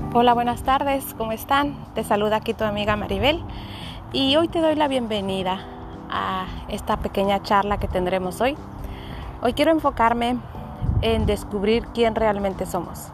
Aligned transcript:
Hola, 0.00 0.32
buenas 0.32 0.62
tardes, 0.62 1.12
¿cómo 1.18 1.32
están? 1.32 1.74
Te 1.94 2.04
saluda 2.04 2.36
aquí 2.36 2.54
tu 2.54 2.62
amiga 2.62 2.96
Maribel 2.96 3.42
y 4.12 4.36
hoy 4.36 4.46
te 4.46 4.60
doy 4.60 4.76
la 4.76 4.86
bienvenida 4.86 5.58
a 6.08 6.46
esta 6.68 6.98
pequeña 6.98 7.42
charla 7.42 7.78
que 7.78 7.88
tendremos 7.88 8.40
hoy. 8.40 8.56
Hoy 9.42 9.54
quiero 9.54 9.72
enfocarme 9.72 10.38
en 11.02 11.26
descubrir 11.26 11.84
quién 11.88 12.14
realmente 12.14 12.64
somos. 12.64 13.08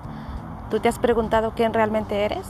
¿Tú 0.70 0.78
te 0.78 0.88
has 0.88 0.98
preguntado 0.98 1.54
quién 1.56 1.72
realmente 1.72 2.22
eres? 2.22 2.46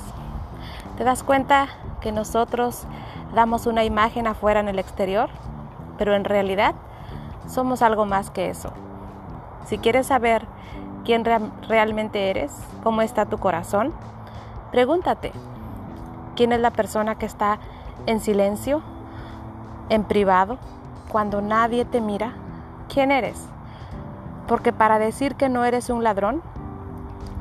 ¿Te 0.99 1.05
das 1.05 1.23
cuenta 1.23 1.69
que 2.01 2.11
nosotros 2.11 2.87
damos 3.35 3.67
una 3.67 3.85
imagen 3.85 4.27
afuera 4.27 4.59
en 4.59 4.69
el 4.69 4.81
exterior, 4.81 5.31
pero 5.97 6.15
en 6.15 6.25
realidad 6.25 6.75
somos 7.47 7.83
algo 7.83 8.05
más 8.05 8.31
que 8.31 8.51
eso? 8.51 8.73
Si 9.65 9.79
quieres 9.79 10.09
saber 10.09 10.45
quién 11.05 11.25
realmente 11.25 12.31
eres, 12.31 12.53
cómo 12.83 13.01
está 13.01 13.27
tu 13.27 13.39
corazón, 13.39 13.95
Pregúntate, 14.75 15.31
¿quién 16.35 16.51
es 16.51 16.59
la 16.59 16.73
persona 16.73 17.15
que 17.15 17.27
está 17.27 17.61
en 18.07 18.19
silencio, 18.19 18.83
en 19.89 20.03
privado, 20.03 20.59
cuando 21.13 21.41
nadie 21.41 21.85
te 21.85 22.01
mira? 22.01 22.33
¿Quién 22.93 23.13
eres? 23.13 23.41
Porque 24.49 24.73
para 24.73 24.99
decir 24.99 25.37
que 25.37 25.49
no 25.49 25.65
eres 25.65 25.91
un 25.91 26.03
ladrón, 26.03 26.43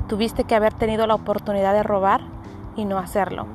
tuviste 0.08 0.44
que 0.44 0.54
haber 0.54 0.76
tenido 0.76 1.08
la 1.08 1.16
oportunidad 1.16 1.74
de 1.74 1.82
robar 1.82 2.22
y 2.76 2.86
no 2.86 3.00
hacerlo. 3.00 3.48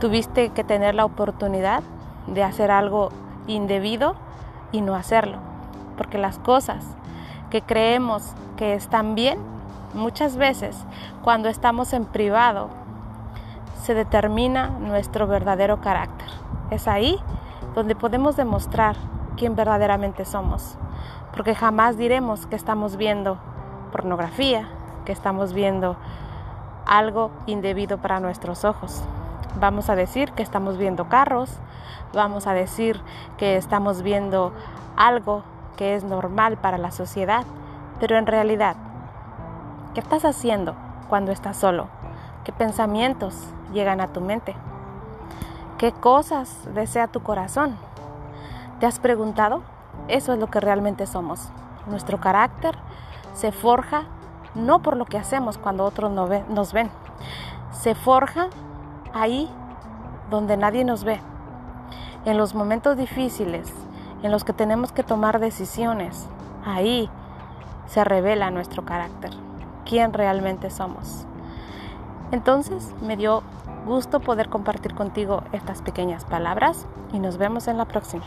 Tuviste 0.00 0.48
que 0.48 0.64
tener 0.64 0.94
la 0.94 1.04
oportunidad 1.04 1.82
de 2.26 2.42
hacer 2.42 2.70
algo 2.70 3.10
indebido 3.48 4.14
y 4.72 4.80
no 4.80 4.94
hacerlo. 4.94 5.36
Porque 5.98 6.16
las 6.16 6.38
cosas 6.38 6.86
que 7.50 7.60
creemos 7.60 8.32
que 8.56 8.72
están 8.72 9.14
bien 9.14 9.38
Muchas 9.94 10.36
veces 10.36 10.76
cuando 11.22 11.48
estamos 11.48 11.92
en 11.92 12.04
privado 12.06 12.70
se 13.82 13.94
determina 13.94 14.68
nuestro 14.68 15.26
verdadero 15.26 15.80
carácter. 15.80 16.28
Es 16.70 16.88
ahí 16.88 17.18
donde 17.74 17.94
podemos 17.94 18.36
demostrar 18.36 18.96
quién 19.36 19.56
verdaderamente 19.56 20.24
somos. 20.24 20.76
Porque 21.34 21.54
jamás 21.54 21.96
diremos 21.96 22.46
que 22.46 22.56
estamos 22.56 22.96
viendo 22.96 23.38
pornografía, 23.90 24.68
que 25.04 25.12
estamos 25.12 25.52
viendo 25.52 25.96
algo 26.86 27.30
indebido 27.46 27.98
para 27.98 28.20
nuestros 28.20 28.64
ojos. 28.64 29.02
Vamos 29.58 29.90
a 29.90 29.96
decir 29.96 30.32
que 30.32 30.42
estamos 30.42 30.78
viendo 30.78 31.08
carros, 31.08 31.50
vamos 32.12 32.46
a 32.46 32.54
decir 32.54 33.00
que 33.36 33.56
estamos 33.56 34.02
viendo 34.02 34.52
algo 34.96 35.42
que 35.76 35.94
es 35.94 36.04
normal 36.04 36.56
para 36.56 36.78
la 36.78 36.90
sociedad, 36.90 37.44
pero 38.00 38.16
en 38.16 38.26
realidad 38.26 38.76
¿Qué 39.94 40.00
estás 40.00 40.24
haciendo 40.24 40.74
cuando 41.10 41.32
estás 41.32 41.58
solo? 41.58 41.88
¿Qué 42.44 42.52
pensamientos 42.52 43.34
llegan 43.74 44.00
a 44.00 44.08
tu 44.08 44.22
mente? 44.22 44.56
¿Qué 45.76 45.92
cosas 45.92 46.66
desea 46.74 47.08
tu 47.08 47.22
corazón? 47.22 47.76
¿Te 48.80 48.86
has 48.86 48.98
preguntado? 48.98 49.60
Eso 50.08 50.32
es 50.32 50.38
lo 50.38 50.46
que 50.46 50.60
realmente 50.60 51.06
somos. 51.06 51.50
Nuestro 51.88 52.20
carácter 52.20 52.74
se 53.34 53.52
forja 53.52 54.04
no 54.54 54.80
por 54.80 54.96
lo 54.96 55.04
que 55.04 55.18
hacemos 55.18 55.58
cuando 55.58 55.84
otros 55.84 56.10
nos 56.10 56.72
ven. 56.72 56.90
Se 57.72 57.94
forja 57.94 58.48
ahí 59.12 59.50
donde 60.30 60.56
nadie 60.56 60.86
nos 60.86 61.04
ve. 61.04 61.20
En 62.24 62.38
los 62.38 62.54
momentos 62.54 62.96
difíciles, 62.96 63.70
en 64.22 64.30
los 64.30 64.42
que 64.42 64.54
tenemos 64.54 64.90
que 64.90 65.02
tomar 65.02 65.38
decisiones, 65.38 66.30
ahí 66.64 67.10
se 67.84 68.04
revela 68.04 68.50
nuestro 68.50 68.86
carácter 68.86 69.32
quién 69.84 70.12
realmente 70.12 70.70
somos. 70.70 71.26
Entonces 72.30 72.94
me 73.02 73.16
dio 73.16 73.42
gusto 73.86 74.20
poder 74.20 74.48
compartir 74.48 74.94
contigo 74.94 75.42
estas 75.52 75.82
pequeñas 75.82 76.24
palabras 76.24 76.86
y 77.12 77.18
nos 77.18 77.36
vemos 77.36 77.68
en 77.68 77.78
la 77.78 77.84
próxima. 77.84 78.24